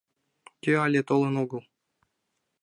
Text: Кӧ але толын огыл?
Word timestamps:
Кӧ 0.63 0.71
але 0.85 1.01
толын 1.09 1.35
огыл? 1.43 1.61